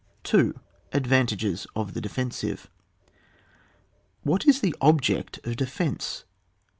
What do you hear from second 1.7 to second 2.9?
of the Defensive.